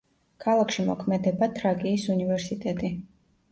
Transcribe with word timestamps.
ქალაქში 0.45 0.85
მოქმედება 0.87 1.51
თრაკიის 1.59 2.09
უნივერსიტეტი. 2.17 2.93